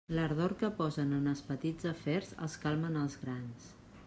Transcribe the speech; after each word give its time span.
L'ardor 0.19 0.53
que 0.61 0.69
posen 0.79 1.13
en 1.19 1.29
els 1.33 1.43
petits 1.51 1.91
afers 1.93 2.35
els 2.47 2.57
calma 2.65 2.93
en 2.95 3.01
els 3.05 3.21
grans. 3.27 3.71